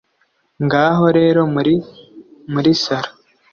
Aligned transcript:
ngaho 0.65 1.05
rero 1.17 1.41
muri 1.53 1.75
muri 2.53 2.71
salo 2.83 3.11